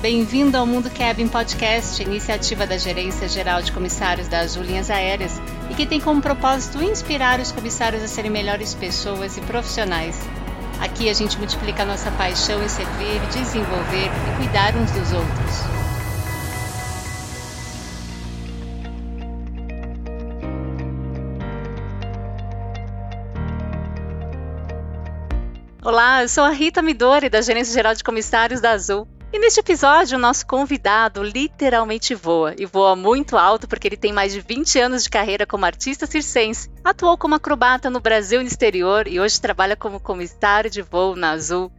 [0.00, 5.38] bem-vindo ao Mundo Cabin Podcast, iniciativa da Gerência Geral de Comissários das Linhas Aéreas
[5.68, 10.18] e que tem como propósito inspirar os comissários a serem melhores pessoas e profissionais.
[10.80, 15.80] Aqui a gente multiplica a nossa paixão em servir, desenvolver e cuidar uns dos outros.
[25.84, 29.06] Olá, eu sou a Rita Midori, da Gerência Geral de Comissários da Azul.
[29.32, 34.12] E neste episódio, o nosso convidado literalmente voa, e voa muito alto porque ele tem
[34.12, 38.42] mais de 20 anos de carreira como artista circense, atuou como acrobata no Brasil e
[38.42, 41.70] no exterior e hoje trabalha como comissário de voo na Azul.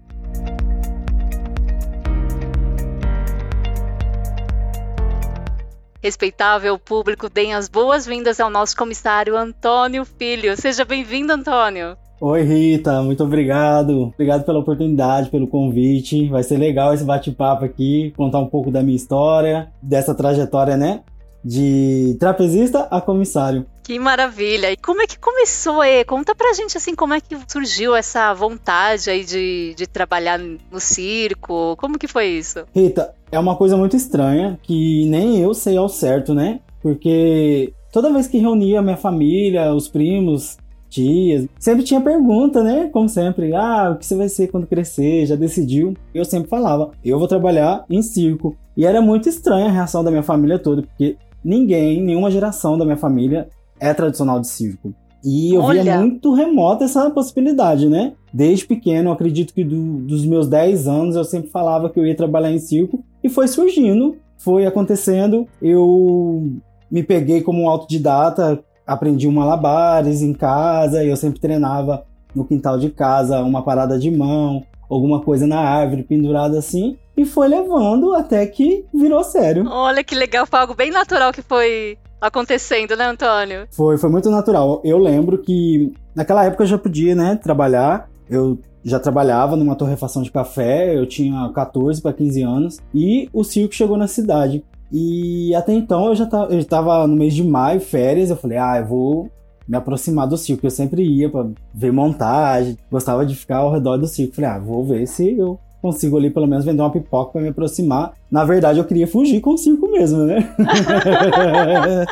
[6.02, 10.56] Respeitável público, deem as boas-vindas ao nosso comissário Antônio Filho.
[10.56, 11.98] Seja bem-vindo, Antônio.
[12.24, 14.12] Oi, Rita, muito obrigado.
[14.14, 16.30] Obrigado pela oportunidade, pelo convite.
[16.30, 21.02] Vai ser legal esse bate-papo aqui, contar um pouco da minha história, dessa trajetória, né?
[21.44, 23.66] De trapezista a comissário.
[23.84, 24.72] Que maravilha!
[24.72, 26.06] E como é que começou, E?
[26.06, 30.80] Conta pra gente assim como é que surgiu essa vontade aí de, de trabalhar no
[30.80, 31.76] circo.
[31.78, 32.66] Como que foi isso?
[32.72, 36.60] Rita, é uma coisa muito estranha que nem eu sei ao certo, né?
[36.84, 40.58] Porque toda vez que reunia minha família, os primos,
[40.92, 41.48] tias.
[41.58, 42.90] Sempre tinha pergunta, né?
[42.92, 43.56] Como sempre.
[43.56, 45.26] Ah, o que você vai ser quando crescer?
[45.26, 45.96] Já decidiu?
[46.14, 48.56] Eu sempre falava, eu vou trabalhar em circo.
[48.76, 52.86] E era muito estranha a reação da minha família toda, porque ninguém, nenhuma geração da
[52.86, 54.94] minha família é tradicional de circo.
[55.24, 55.84] E eu Olha.
[55.84, 58.14] via muito remota essa possibilidade, né?
[58.34, 62.16] Desde pequeno, acredito que do, dos meus 10 anos eu sempre falava que eu ia
[62.16, 65.48] trabalhar em circo e foi surgindo, foi acontecendo.
[65.62, 66.52] Eu
[66.90, 68.64] me peguei como um autodidata,
[68.94, 72.04] aprendi um malabares em casa e eu sempre treinava
[72.36, 76.98] no quintal de casa uma parada de mão, alguma coisa na árvore pendurada assim.
[77.16, 79.68] E foi levando até que virou sério.
[79.68, 83.68] Olha que legal, foi algo bem natural que foi acontecendo, né, Antônio?
[83.72, 84.82] Foi, foi muito natural.
[84.84, 88.10] Eu lembro que naquela época eu já podia, né, trabalhar.
[88.30, 93.44] Eu já trabalhava numa torrefação de café, eu tinha 14 para 15 anos e o
[93.44, 94.64] circo chegou na cidade.
[94.92, 98.58] E até então eu já tava, eu tava no mês de maio, férias, eu falei,
[98.58, 99.30] ah, eu vou
[99.68, 100.66] me aproximar do circo.
[100.66, 104.36] Eu sempre ia para ver montagem, gostava de ficar ao redor do circo.
[104.36, 107.48] Falei, ah, vou ver se eu consigo ali pelo menos vender uma pipoca para me
[107.48, 108.14] aproximar.
[108.30, 110.54] Na verdade, eu queria fugir com o circo mesmo, né?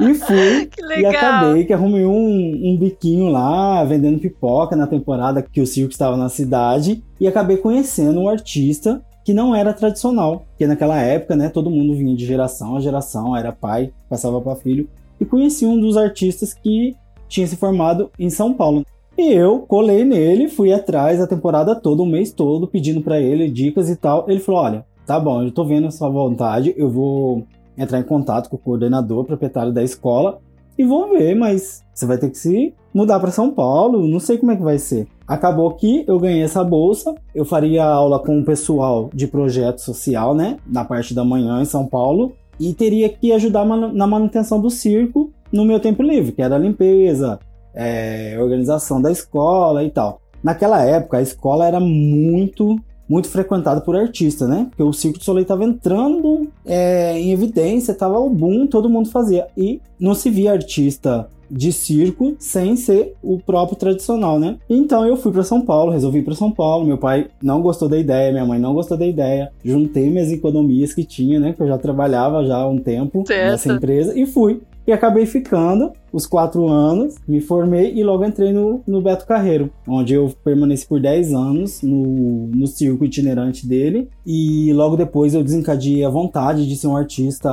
[0.00, 0.70] e fui.
[0.98, 5.90] E acabei que arrumei um, um biquinho lá, vendendo pipoca na temporada que o circo
[5.90, 7.02] estava na cidade.
[7.18, 11.94] E acabei conhecendo um artista que não era tradicional, porque naquela época, né, todo mundo
[11.94, 14.88] vinha de geração a geração, era pai, passava para filho,
[15.20, 16.96] e conheci um dos artistas que
[17.28, 18.84] tinha se formado em São Paulo.
[19.16, 23.50] E eu colei nele, fui atrás a temporada toda, o mês todo, pedindo para ele
[23.50, 24.24] dicas e tal.
[24.28, 27.46] Ele falou: "Olha, tá bom, eu tô vendo a sua vontade, eu vou
[27.76, 30.40] entrar em contato com o coordenador, proprietário da escola
[30.78, 34.38] e vou ver, mas você vai ter que se mudar para São Paulo, não sei
[34.38, 35.06] como é que vai ser.
[35.26, 40.34] Acabou que eu ganhei essa bolsa, eu faria aula com o pessoal de projeto social,
[40.34, 44.70] né, na parte da manhã em São Paulo, e teria que ajudar na manutenção do
[44.70, 47.38] circo no meu tempo livre, que era limpeza,
[47.74, 50.20] é, organização da escola e tal.
[50.42, 52.76] Naquela época, a escola era muito
[53.12, 54.66] muito frequentado por artistas, né?
[54.70, 59.10] Porque o Circo de Soleil estava entrando é, em evidência, estava o boom, todo mundo
[59.10, 59.46] fazia.
[59.54, 64.56] E não se via artista de circo sem ser o próprio tradicional, né?
[64.70, 66.86] Então eu fui para São Paulo, resolvi ir para São Paulo.
[66.86, 69.52] Meu pai não gostou da ideia, minha mãe não gostou da ideia.
[69.62, 71.52] Juntei minhas economias que tinha, né?
[71.52, 73.50] Que eu já trabalhava já há um tempo certo.
[73.50, 74.62] nessa empresa e fui.
[74.86, 79.70] E acabei ficando os quatro anos, me formei e logo entrei no, no Beto Carreiro,
[79.86, 84.08] onde eu permaneci por 10 anos no, no circo itinerante dele.
[84.26, 87.50] E logo depois eu desencadeei a vontade de ser um artista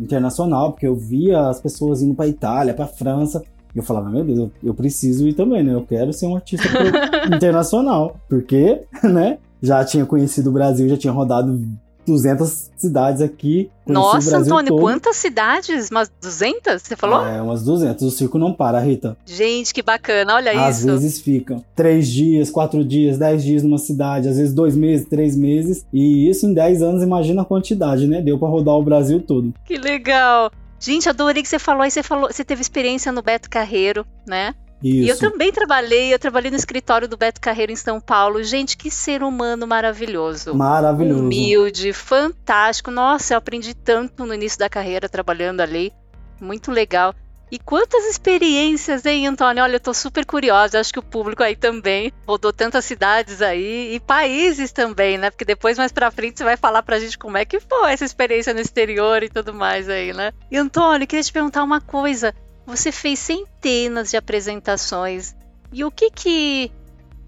[0.00, 3.42] internacional, porque eu via as pessoas indo para Itália, para França,
[3.74, 5.72] e eu falava, meu Deus, eu, eu, preciso ir também, né?
[5.72, 6.68] Eu quero ser um artista
[7.34, 8.16] internacional.
[8.28, 9.38] Porque, né?
[9.62, 11.58] Já tinha conhecido o Brasil, já tinha rodado
[12.06, 13.70] 200 cidades aqui.
[13.86, 14.80] Nossa, Antônio, todo.
[14.80, 15.90] quantas cidades?
[15.90, 17.24] Umas 200, você falou?
[17.26, 18.02] É, umas 200.
[18.06, 19.16] O circo não para, Rita.
[19.26, 20.90] Gente, que bacana, olha às isso.
[20.90, 25.06] Às vezes ficam três dias, quatro dias, dez dias numa cidade, às vezes dois meses,
[25.08, 25.84] três meses.
[25.92, 28.20] E isso em dez anos, imagina a quantidade, né?
[28.20, 29.52] Deu para rodar o Brasil todo.
[29.64, 30.50] Que legal.
[30.82, 34.52] Gente, adorei que você falou aí, você falou, você teve experiência no Beto Carreiro, né?
[34.82, 35.06] Isso.
[35.06, 38.42] E eu também trabalhei, eu trabalhei no escritório do Beto Carreiro em São Paulo.
[38.42, 40.54] Gente, que ser humano maravilhoso.
[40.54, 41.22] Maravilhoso.
[41.22, 42.90] Humilde, fantástico.
[42.90, 45.92] Nossa, eu aprendi tanto no início da carreira trabalhando ali.
[46.40, 47.14] Muito legal.
[47.52, 49.62] E quantas experiências, hein, Antônio?
[49.62, 53.94] Olha, eu tô super curiosa, acho que o público aí também rodou tantas cidades aí
[53.94, 55.28] e países também, né?
[55.28, 58.06] Porque depois, mais pra frente, você vai falar pra gente como é que foi essa
[58.06, 60.32] experiência no exterior e tudo mais aí, né?
[60.50, 62.34] E, Antônio, queria te perguntar uma coisa.
[62.66, 65.34] Você fez centenas de apresentações.
[65.72, 66.70] E o que que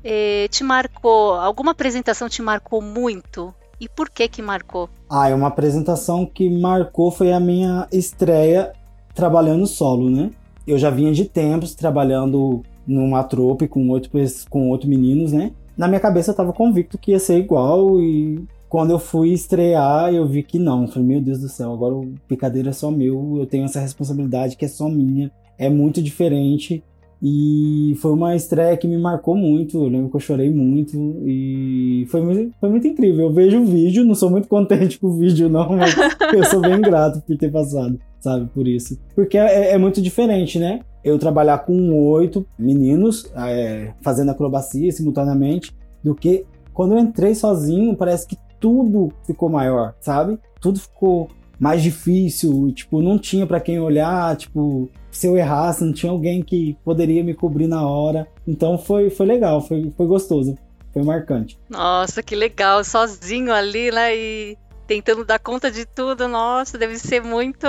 [0.02, 1.34] eh, te marcou?
[1.34, 3.54] Alguma apresentação te marcou muito?
[3.80, 4.88] E por que que marcou?
[5.10, 8.72] Ah, é uma apresentação que marcou foi a minha estreia
[9.14, 10.30] trabalhando solo, né?
[10.66, 14.10] Eu já vinha de tempos trabalhando numa trope com oito,
[14.48, 15.52] com oito meninos, né?
[15.76, 20.12] Na minha cabeça eu tava convicto que ia ser igual e quando eu fui estrear
[20.12, 20.86] eu vi que não.
[20.86, 24.56] Falei, meu Deus do céu, agora o picadeiro é só meu, eu tenho essa responsabilidade
[24.56, 25.30] que é só minha.
[25.56, 26.82] É muito diferente
[27.26, 29.78] e foi uma estreia que me marcou muito.
[29.78, 30.94] Eu lembro que eu chorei muito.
[31.24, 33.28] E foi, muito, foi muito incrível.
[33.28, 35.94] Eu vejo o vídeo, não sou muito contente com o vídeo, não, mas
[36.34, 38.46] eu sou bem grato por ter passado, sabe?
[38.52, 39.00] Por isso.
[39.14, 40.80] Porque é, é muito diferente, né?
[41.02, 46.44] Eu trabalhar com oito meninos, é, fazendo acrobacia simultaneamente, do que
[46.74, 50.38] quando eu entrei sozinho, parece que tudo ficou maior, sabe?
[50.58, 51.30] Tudo ficou
[51.60, 56.42] mais difícil, tipo, não tinha para quem olhar, tipo, se eu errasse, não tinha alguém
[56.42, 58.26] que poderia me cobrir na hora.
[58.48, 60.56] Então foi, foi legal, foi, foi gostoso,
[60.94, 61.58] foi marcante.
[61.68, 64.16] Nossa, que legal, sozinho ali, né?
[64.16, 64.56] E
[64.86, 67.66] tentando dar conta de tudo, nossa, deve ser muito.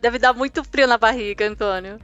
[0.00, 1.98] Deve dar muito frio na barriga, Antônio.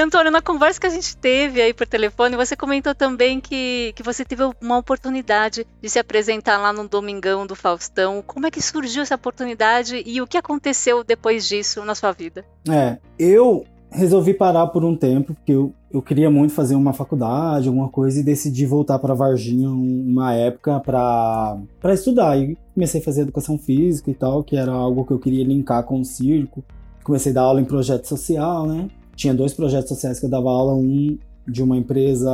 [0.00, 3.92] E Antônio, na conversa que a gente teve aí por telefone, você comentou também que,
[3.94, 8.24] que você teve uma oportunidade de se apresentar lá no Domingão do Faustão.
[8.26, 12.46] Como é que surgiu essa oportunidade e o que aconteceu depois disso na sua vida?
[12.66, 17.68] É, eu resolvi parar por um tempo, porque eu, eu queria muito fazer uma faculdade,
[17.68, 22.38] alguma coisa, e decidi voltar para Varginha uma época para estudar.
[22.38, 25.84] E comecei a fazer educação física e tal, que era algo que eu queria linkar
[25.84, 26.64] com o circo.
[27.04, 28.88] Comecei a dar aula em projeto social, né?
[29.20, 32.30] Tinha dois projetos sociais que eu dava aula, um de uma empresa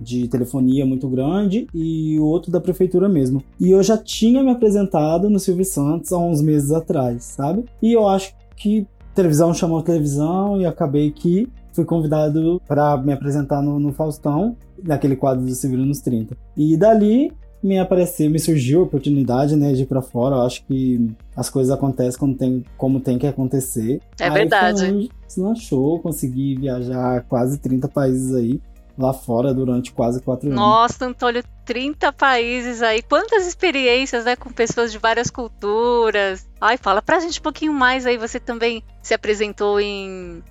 [0.00, 3.42] de telefonia muito grande e o outro da prefeitura mesmo.
[3.58, 7.64] E eu já tinha me apresentado no Silvio Santos há uns meses atrás, sabe?
[7.82, 13.60] E eu acho que televisão chamou televisão e acabei que fui convidado para me apresentar
[13.60, 16.36] no, no Faustão, naquele quadro do Silvio nos 30.
[16.56, 20.36] E dali me apareceu, me surgiu a oportunidade, né, de ir pra fora.
[20.36, 24.00] Eu acho que as coisas acontecem quando tem, como tem que acontecer.
[24.18, 25.10] É aí verdade.
[25.28, 28.60] Se lançou, consegui viajar quase 30 países aí,
[28.98, 30.58] lá fora, durante quase quatro anos.
[30.58, 33.02] Nossa, Antônio, 30 países aí.
[33.02, 36.48] Quantas experiências, né, com pessoas de várias culturas.
[36.60, 38.16] Ai, fala pra gente um pouquinho mais aí.
[38.16, 40.42] Você também se apresentou em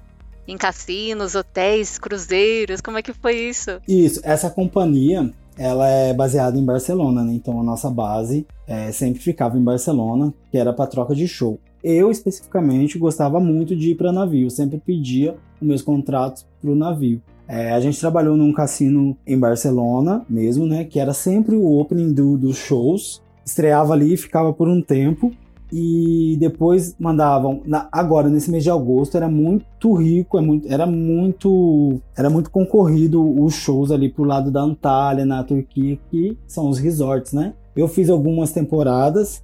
[0.50, 3.80] em cassinos, hotéis, cruzeiros, como é que foi isso?
[3.88, 7.34] Isso, essa companhia, ela é baseada em Barcelona, né?
[7.34, 11.60] Então a nossa base é, sempre ficava em Barcelona, que era para troca de show.
[11.84, 16.76] Eu especificamente gostava muito de ir para navio, sempre pedia os meus contratos para o
[16.76, 17.22] navio.
[17.46, 20.86] É, a gente trabalhou num cassino em Barcelona mesmo, né?
[20.86, 23.22] Que era sempre o opening do, dos shows.
[23.46, 25.34] Estreava ali, ficava por um tempo
[25.72, 27.62] e depois mandavam.
[27.66, 32.50] Na, agora, nesse mês de agosto, era muito rico, é muito, era muito era muito
[32.50, 37.54] concorrido os shows ali pro lado da Antália, na Turquia, que são os resorts, né?
[37.76, 39.44] Eu fiz algumas temporadas,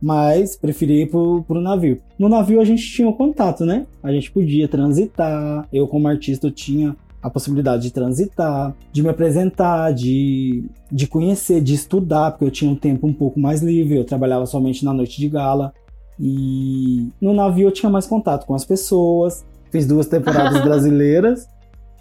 [0.00, 2.00] mas preferi ir pro, pro navio.
[2.18, 3.86] No navio a gente tinha o contato, né?
[4.02, 6.96] A gente podia transitar, eu como artista tinha
[7.26, 12.70] a possibilidade de transitar, de me apresentar, de, de conhecer, de estudar, porque eu tinha
[12.70, 15.74] um tempo um pouco mais livre, eu trabalhava somente na noite de gala.
[16.20, 19.44] E no navio eu tinha mais contato com as pessoas.
[19.72, 21.48] Fiz duas temporadas brasileiras,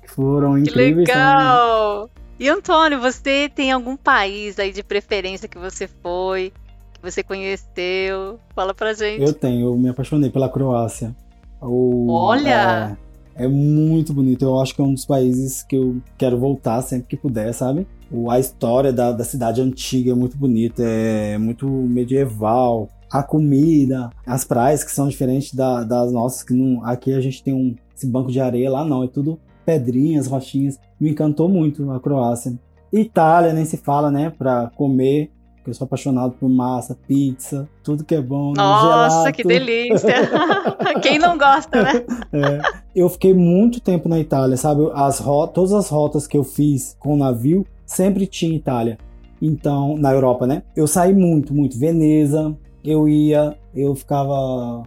[0.04, 1.08] que foram incríveis.
[1.08, 2.08] Que legal!
[2.40, 6.54] E Antônio, você tem algum país aí de preferência que você foi,
[6.94, 8.40] que você conheceu?
[8.54, 9.24] Fala pra gente.
[9.24, 11.16] Eu tenho, eu me apaixonei pela Croácia.
[11.60, 12.96] O, Olha!
[13.02, 13.05] É,
[13.36, 14.44] é muito bonito.
[14.44, 17.86] Eu acho que é um dos países que eu quero voltar sempre que puder, sabe?
[18.30, 22.90] A história da, da cidade antiga é muito bonita, é muito medieval.
[23.12, 27.44] A comida, as praias que são diferentes da, das nossas, que não, aqui a gente
[27.44, 30.80] tem um, esse banco de areia, lá não, é tudo pedrinhas, rochinhas.
[31.00, 32.58] Me encantou muito a Croácia.
[32.94, 34.30] Itália nem se fala, né?
[34.30, 35.32] Pra comer
[35.66, 38.54] porque eu sou apaixonado por massa, pizza, tudo que é bom.
[38.54, 39.36] Nossa, gelato.
[39.36, 40.14] que delícia!
[41.02, 42.06] Quem não gosta, né?
[42.32, 42.62] É.
[42.96, 44.88] Eu fiquei muito tempo na Itália, sabe?
[44.94, 49.00] As todas as rotas que eu fiz com o navio sempre tinha Itália.
[49.42, 50.62] Então, na Europa, né?
[50.76, 51.80] Eu saí muito, muito.
[51.80, 54.84] Veneza, eu ia, eu ficava.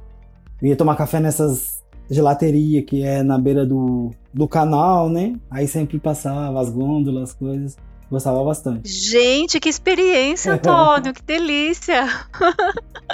[0.62, 5.34] Eu ia tomar café nessas gelateria que é na beira do, do canal, né?
[5.50, 7.76] Aí sempre passava as gôndolas, as coisas.
[8.10, 8.88] Gostava bastante.
[8.88, 12.06] Gente, que experiência, Antônio, que delícia!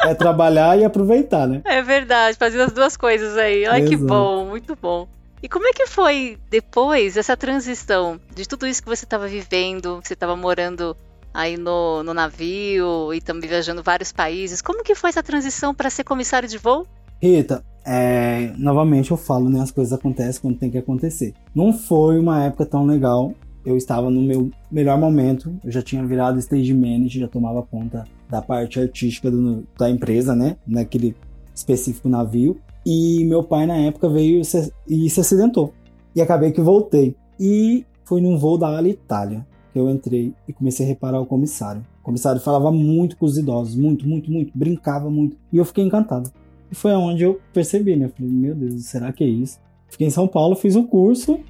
[0.04, 1.62] É trabalhar e aproveitar, né?
[1.64, 3.64] É verdade, fazer as duas coisas aí.
[3.66, 3.90] Ai, Exato.
[3.90, 5.08] que bom, muito bom.
[5.42, 10.00] E como é que foi depois essa transição de tudo isso que você estava vivendo,
[10.02, 10.96] você estava morando
[11.34, 14.62] aí no, no navio e também viajando vários países.
[14.62, 16.86] Como que foi essa transição para ser comissário de voo?
[17.20, 19.60] Rita, é, novamente eu falo, né?
[19.60, 21.34] As coisas acontecem quando tem que acontecer.
[21.54, 23.34] Não foi uma época tão legal.
[23.64, 25.54] Eu estava no meu melhor momento.
[25.64, 30.34] Eu já tinha virado stage manager, já tomava conta da parte artística do, da empresa,
[30.34, 30.56] né?
[30.66, 31.16] Naquele
[31.54, 32.58] específico navio.
[32.84, 35.72] E meu pai na época veio se, e se acidentou.
[36.14, 37.16] E acabei que voltei.
[37.40, 41.84] E fui num voo da Alitalia que eu entrei e comecei a reparar o comissário.
[42.00, 45.36] O comissário falava muito com os idosos, muito, muito, muito, brincava muito.
[45.52, 46.30] E eu fiquei encantado.
[46.70, 48.06] E foi onde eu percebi, né?
[48.06, 49.58] Eu falei, meu Deus, será que é isso?
[49.88, 51.40] Fiquei em São Paulo, fiz o curso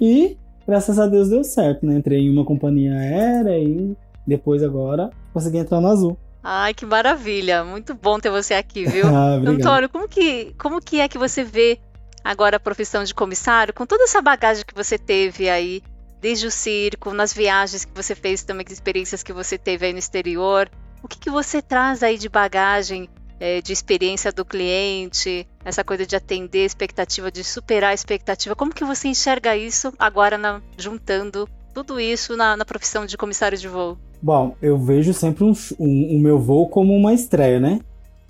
[0.00, 0.36] e
[0.68, 1.94] graças a Deus deu certo, né?
[1.94, 3.96] Entrei em uma companhia aérea e
[4.26, 6.18] depois agora consegui entrar no Azul.
[6.44, 7.64] Ai, que maravilha!
[7.64, 9.06] Muito bom ter você aqui, viu?
[9.08, 11.80] ah, Antônio, como que, como que é que você vê
[12.22, 15.82] agora a profissão de comissário, com toda essa bagagem que você teve aí
[16.20, 19.92] desde o circo, nas viagens que você fez também, as experiências que você teve aí
[19.92, 20.68] no exterior.
[21.02, 23.08] O que, que você traz aí de bagagem,
[23.40, 28.56] é, de experiência do cliente, essa coisa de atender a expectativa, de superar a expectativa?
[28.56, 33.56] Como que você enxerga isso agora na, juntando tudo isso na, na, profissão de comissário
[33.56, 33.98] de voo?
[34.20, 37.80] Bom, eu vejo sempre um, um, o meu voo como uma estreia, né?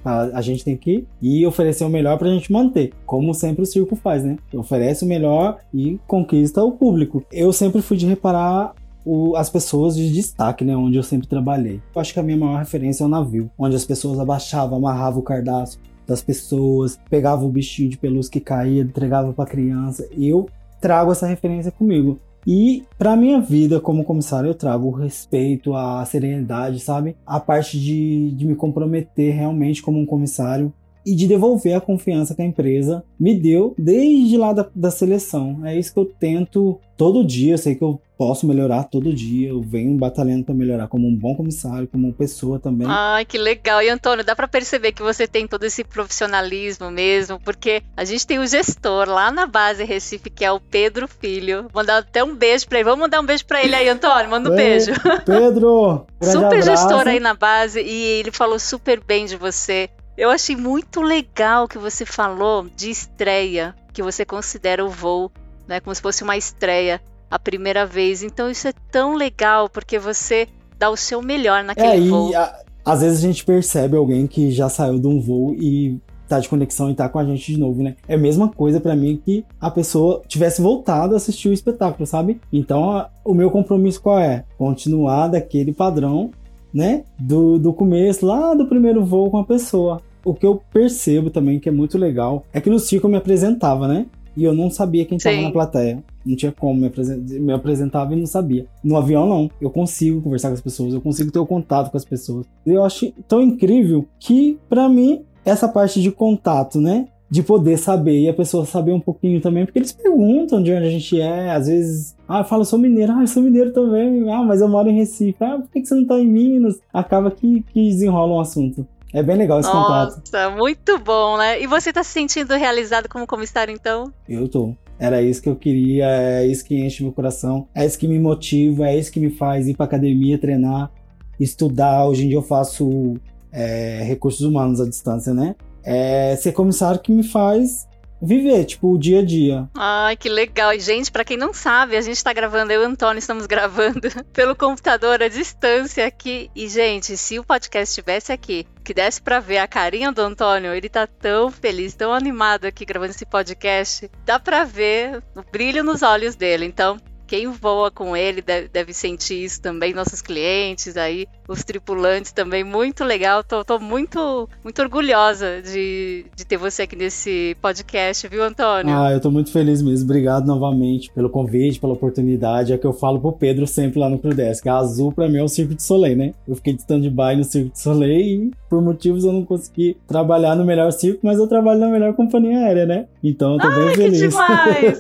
[0.05, 3.63] A, a, gente tem que ir oferecer o melhor para a gente manter, como sempre
[3.63, 4.37] o circo faz, né?
[4.53, 7.25] Oferece o melhor e conquista o público.
[7.33, 10.77] Eu sempre fui de reparar o, as pessoas de destaque, né?
[10.77, 11.81] Onde eu sempre trabalhei.
[11.95, 15.21] Eu acho que a minha maior referência é o navio, onde as pessoas abaixavam, amarravam
[15.21, 15.79] o cardápio
[16.09, 20.09] das pessoas, pegavam o bichinho de pelúcia que caía, entregava para criança.
[20.11, 20.49] Eu
[20.81, 22.19] trago essa referência comigo.
[22.47, 27.15] E para minha vida como comissário eu trago o respeito, a serenidade, sabe?
[27.27, 30.73] A parte de, de me comprometer realmente como um comissário
[31.05, 35.67] e de devolver a confiança que a empresa me deu desde lá da, da seleção.
[35.67, 37.55] É isso que eu tento todo dia.
[37.55, 39.51] Eu sei que eu posso melhorar todo dia.
[39.51, 42.89] Eu venho batalhando para melhorar como um bom comissário, como uma pessoa também.
[42.91, 43.81] Ai, que legal.
[43.81, 48.27] E Antônio, dá para perceber que você tem todo esse profissionalismo mesmo, porque a gente
[48.27, 51.69] tem o gestor lá na base Recife, que é o Pedro Filho.
[51.73, 52.85] Mandar até um beijo para ele.
[52.85, 54.29] Vamos mandar um beijo para ele aí, Antônio.
[54.29, 54.91] Manda um beijo.
[55.25, 56.05] Pedro!
[56.21, 56.63] super abraço.
[56.63, 59.89] gestor aí na base e ele falou super bem de você.
[60.17, 65.31] Eu achei muito legal que você falou de estreia, que você considera o voo,
[65.69, 68.23] né, como se fosse uma estreia a primeira vez.
[68.23, 72.31] Então isso é tão legal porque você dá o seu melhor naquele é, voo.
[72.31, 75.99] E a, às vezes a gente percebe alguém que já saiu de um voo e
[76.29, 77.97] tá de conexão e tá com a gente de novo, né?
[78.07, 82.07] É a mesma coisa para mim que a pessoa tivesse voltado a assistir o espetáculo,
[82.07, 82.39] sabe?
[82.53, 84.45] Então, a, o meu compromisso qual é?
[84.59, 86.31] Continuar daquele padrão,
[86.73, 87.05] né?
[87.19, 91.59] Do, do começo, lá do primeiro voo com a pessoa o que eu percebo também
[91.59, 94.07] que é muito legal é que no circo eu me apresentava, né?
[94.39, 96.01] E eu não sabia quem estava na plateia.
[96.25, 98.67] Não tinha como me, apresen me apresentava e não sabia.
[98.85, 99.51] No avião, não.
[99.61, 102.47] Eu consigo conversar com as pessoas, eu consigo ter o contato com as pessoas.
[102.65, 107.09] Eu acho tão incrível que, para mim, essa parte de contato, né?
[107.31, 110.87] de poder saber e a pessoa saber um pouquinho também, porque eles perguntam de onde
[110.87, 114.31] a gente é, às vezes, ah, eu falo, sou mineiro, ah, eu sou mineiro também,
[114.33, 116.81] ah, mas eu moro em Recife, ah, por que você não tá em Minas?
[116.91, 118.87] Acaba que, que desenrola um assunto.
[119.13, 120.33] É bem legal esse Nossa, contato.
[120.33, 121.61] Nossa, muito bom, né?
[121.63, 124.13] E você tá se sentindo realizado como comissário, então?
[124.29, 124.75] Eu tô.
[124.99, 128.19] Era isso que eu queria, é isso que enche meu coração, é isso que me
[128.19, 130.91] motiva, é isso que me faz ir pra academia, treinar,
[131.39, 132.07] estudar.
[132.07, 133.15] Hoje em dia eu faço
[133.53, 135.55] é, recursos humanos à distância, né?
[135.85, 137.88] É ser comissário que me faz
[138.21, 139.69] viver, tipo, o dia a dia.
[139.77, 140.73] Ai, que legal.
[140.73, 143.45] E, gente, para quem não sabe, a gente tá gravando, eu e o Antônio estamos
[143.47, 146.51] gravando pelo computador à distância aqui.
[146.55, 150.73] E, gente, se o podcast estivesse aqui, que desse para ver a carinha do Antônio,
[150.73, 154.11] ele tá tão feliz, tão animado aqui gravando esse podcast.
[154.25, 156.65] Dá para ver o brilho nos olhos dele.
[156.65, 156.99] Então,
[157.29, 162.65] quem voa com ele deve, deve, sentir isso também, nossos clientes aí, os tripulantes também,
[162.65, 163.45] muito legal.
[163.45, 168.97] Tô, tô muito, muito orgulhosa de, de ter você aqui nesse podcast, viu, Antônio?
[168.97, 170.07] Ah, eu tô muito feliz mesmo.
[170.07, 172.73] Obrigado novamente pelo convite, pela oportunidade.
[172.73, 174.67] É que eu falo pro Pedro sempre lá no Crudesc.
[174.67, 176.33] A Azul pra mim é o Circo de Soleil, né?
[176.49, 180.57] Eu fiquei de stand-by no Circo de Soleil e por motivos eu não consegui trabalhar
[180.57, 183.07] no melhor circo, mas eu trabalho na melhor companhia aérea, né?
[183.23, 184.21] Então eu tô Ai, bem feliz.
[184.21, 184.99] Que demais!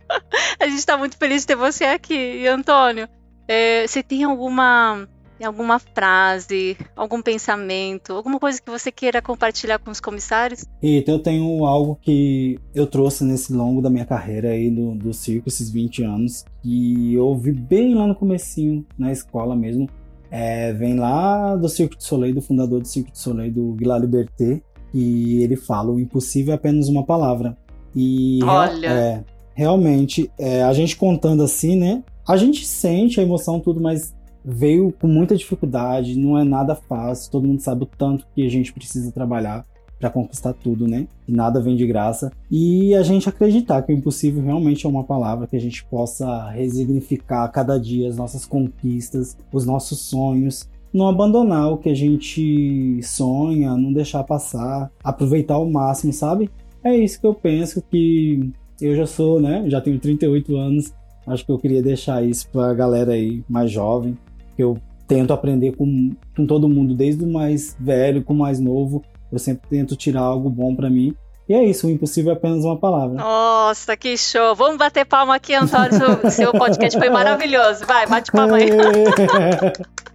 [0.63, 2.15] a gente está muito feliz de ter você aqui.
[2.15, 3.09] E Antônio,
[3.49, 5.09] é, você tem alguma
[5.45, 10.65] alguma frase, algum pensamento, alguma coisa que você queira compartilhar com os comissários?
[10.81, 15.13] Eita, eu tenho algo que eu trouxe nesse longo da minha carreira aí do, do
[15.13, 19.89] circo, esses 20 anos, que eu ouvi bem lá no comecinho, na escola mesmo.
[20.31, 24.07] É, vem lá do Circo de Soleil, do fundador do Circo de Soleil, do Guilherme
[24.07, 24.63] Liberté,
[24.95, 27.55] e ele fala: o impossível é apenas uma palavra.
[27.95, 28.87] E Olha.
[28.87, 32.03] É, realmente, é, a gente contando assim, né?
[32.27, 37.31] A gente sente a emoção, tudo, mas veio com muita dificuldade, não é nada fácil,
[37.31, 39.65] todo mundo sabe o tanto que a gente precisa trabalhar
[40.03, 41.07] para conquistar tudo, né?
[41.29, 42.33] E nada vem de graça.
[42.51, 46.51] E a gente acreditar que o impossível realmente é uma palavra que a gente possa
[46.51, 53.01] resignificar cada dia as nossas conquistas, os nossos sonhos, não abandonar o que a gente
[53.03, 56.51] sonha, não deixar passar, aproveitar ao máximo, sabe?
[56.83, 58.51] É isso que eu penso que
[58.83, 59.65] eu já sou, né?
[59.69, 60.93] Já tenho 38 anos.
[61.27, 64.19] Acho que eu queria deixar isso pra galera aí mais jovem,
[64.59, 69.05] eu tento aprender com, com todo mundo, desde o mais velho, com o mais novo.
[69.31, 71.15] Eu sempre tento tirar algo bom para mim.
[71.49, 73.17] E é isso, o impossível é apenas uma palavra.
[73.17, 74.55] Nossa, que show!
[74.55, 75.93] Vamos bater palma aqui, Antônio.
[75.93, 77.85] Seu, seu podcast foi maravilhoso.
[77.85, 78.71] Vai, bate palma aí.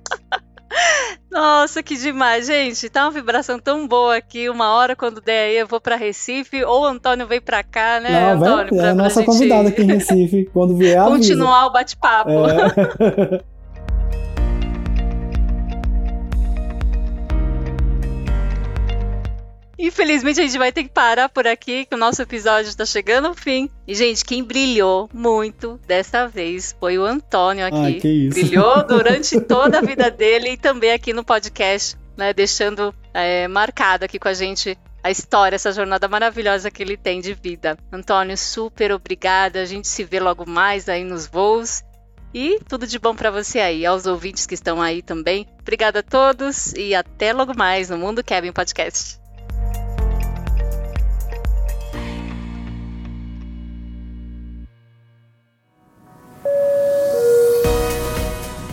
[1.37, 2.89] Nossa, que demais, gente.
[2.89, 4.49] Tá uma vibração tão boa aqui.
[4.49, 7.99] Uma hora, quando der aí, eu vou pra Recife, ou o Antônio vem pra cá,
[7.99, 8.73] né, Não, Antônio?
[8.73, 9.27] Vem, é a nossa gente...
[9.27, 10.49] convidada aqui em Recife.
[10.51, 11.67] Quando vier, Continuar avisa.
[11.67, 12.29] o bate-papo.
[12.31, 13.41] É.
[19.87, 23.27] Infelizmente a gente vai ter que parar por aqui, que o nosso episódio está chegando
[23.27, 23.69] ao fim.
[23.87, 27.97] E, gente, quem brilhou muito dessa vez foi o Antônio aqui.
[27.97, 28.37] Ah, que isso.
[28.37, 32.33] Brilhou durante toda a vida dele e também aqui no podcast, né?
[32.33, 37.21] Deixando é, marcado aqui com a gente a história, essa jornada maravilhosa que ele tem
[37.21, 37.77] de vida.
[37.89, 39.61] Antônio, super obrigada.
[39.61, 41.81] A gente se vê logo mais aí nos voos.
[42.33, 45.47] E tudo de bom para você aí, aos ouvintes que estão aí também.
[45.61, 49.26] Obrigada a todos e até logo mais no Mundo Kevin Podcast.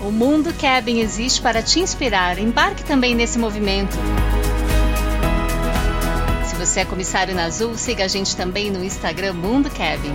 [0.04, 2.38] O Mundo Cabin existe para te inspirar.
[2.38, 3.96] Embarque também nesse movimento.
[6.44, 10.12] Se você é comissário na Azul, siga a gente também no Instagram Mundo Cabin.